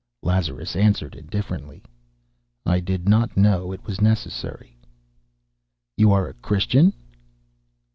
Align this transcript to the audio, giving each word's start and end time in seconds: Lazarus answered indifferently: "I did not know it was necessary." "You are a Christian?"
Lazarus 0.23 0.75
answered 0.75 1.13
indifferently: 1.13 1.83
"I 2.65 2.79
did 2.79 3.07
not 3.07 3.37
know 3.37 3.71
it 3.71 3.83
was 3.85 4.01
necessary." 4.01 4.79
"You 5.95 6.11
are 6.11 6.27
a 6.27 6.33
Christian?" 6.33 6.93